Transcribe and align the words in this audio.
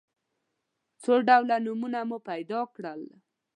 څو 1.01 1.13
ډوله 1.27 1.55
نومونه 1.65 1.99
مو 2.09 2.17
پیدا 2.29 2.59
کړل. 2.75 3.01